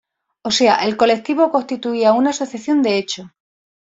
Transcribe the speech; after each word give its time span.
O 0.41 0.49
sea, 0.51 0.77
el 0.87 0.97
colectivo 0.97 1.51
constituía 1.51 2.11
una 2.13 2.31
asociación 2.31 2.81
de 2.81 2.97
hecho. 2.97 3.31